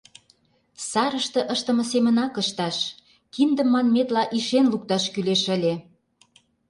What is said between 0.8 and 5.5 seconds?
Сарыште ыштыме семынак ышташ, киндым, манметла, ишен лукташ кӱлеш